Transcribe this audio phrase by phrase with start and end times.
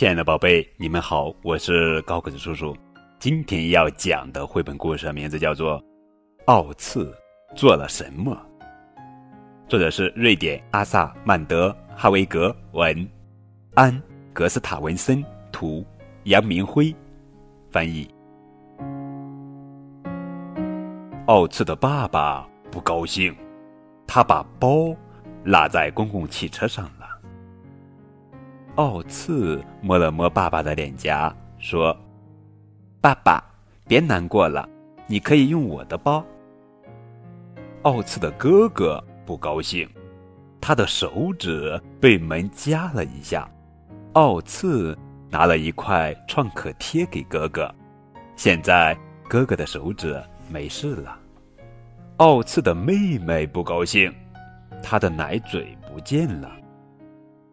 [0.00, 2.74] 亲爱的宝贝，你们好，我是高个子叔叔。
[3.18, 5.78] 今天要讲的绘本故事名字叫做
[6.46, 7.14] 《奥次
[7.54, 8.34] 做了什么》，
[9.68, 13.06] 作者是瑞典阿萨曼德哈维格文，
[13.74, 14.02] 安
[14.32, 15.84] 格斯塔文森图，
[16.22, 16.96] 杨明辉
[17.70, 18.08] 翻译。
[21.26, 23.36] 奥次的爸爸不高兴，
[24.06, 24.96] 他把包
[25.44, 26.99] 落在公共汽车上了。
[28.80, 31.94] 奥次摸了摸爸爸的脸颊，说
[32.98, 33.44] ：“爸爸，
[33.86, 34.66] 别难过了，
[35.06, 36.24] 你可以用我的包。”
[37.84, 39.86] 奥次的哥哥不高兴，
[40.62, 43.46] 他的手指被门夹了一下。
[44.14, 44.96] 奥次
[45.28, 47.70] 拿了一块创可贴给哥哥，
[48.34, 48.96] 现在
[49.28, 50.18] 哥哥的手指
[50.50, 51.18] 没事了。
[52.16, 54.10] 奥次的妹妹不高兴，
[54.82, 56.50] 她的奶嘴不见了。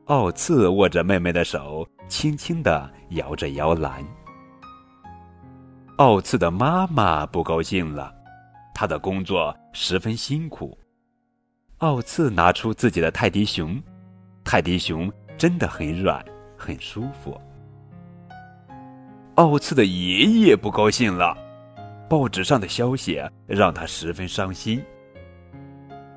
[0.08, 4.02] 奥次握着妹妹的手，轻轻地摇着摇篮。
[5.98, 8.16] 奥次的妈妈不高兴了，
[8.74, 10.78] 她的工作十分辛苦。
[11.80, 13.78] 奥次拿出自己的泰迪熊，
[14.46, 16.24] 泰迪熊真的很软，
[16.56, 17.38] 很舒服。
[19.36, 21.38] 奥次的爷爷不高兴了，
[22.08, 24.82] 报纸上的消息让他十分伤心。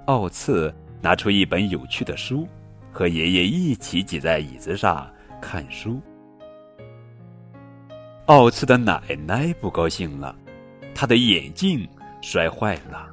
[0.07, 2.47] 奥次拿出一本有趣的书。
[2.93, 5.09] 和爷爷一起挤在椅子上
[5.41, 6.01] 看书。
[8.27, 10.37] 奥次的奶奶不高兴了，
[10.95, 11.89] 她的眼镜
[12.21, 13.09] 摔坏了。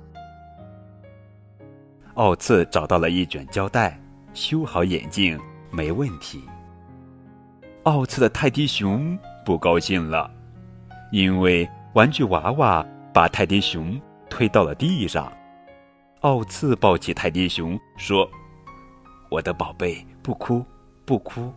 [2.16, 4.00] 奥次找到了一卷胶带，
[4.34, 5.40] 修好眼镜
[5.72, 6.44] 没问题。
[7.84, 10.30] 奥次的泰迪熊不高兴了，
[11.12, 15.32] 因为玩具娃娃把泰迪熊推到了地上。
[16.22, 18.30] 奥次抱起泰迪熊说。
[19.30, 20.64] 我的宝贝，不哭，
[21.06, 21.54] 不哭。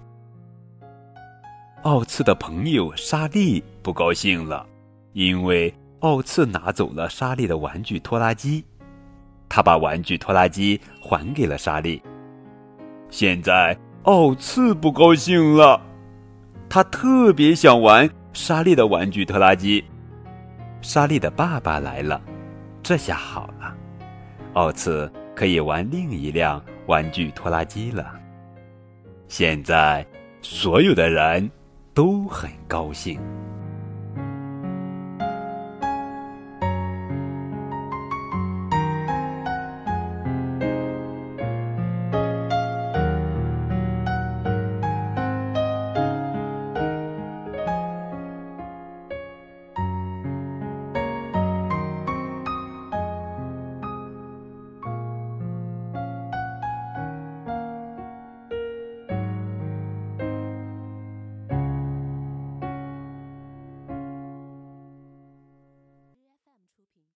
[1.82, 4.66] 奥次的朋友莎莉不高兴了，
[5.12, 8.64] 因为奥次拿走了莎莉的玩具拖拉机，
[9.48, 12.02] 他把玩具拖拉机还给了莎莉。
[13.08, 15.80] 现在奥次不高兴了，
[16.68, 19.84] 他特别想玩莎莉的玩具拖拉机。
[20.82, 22.20] 莎莉的爸爸来了，
[22.82, 23.74] 这下好了，
[24.54, 26.62] 奥次可以玩另一辆。
[26.90, 28.18] 玩具拖拉机了。
[29.28, 30.04] 现在，
[30.42, 31.48] 所有的人
[31.94, 33.20] 都很高兴。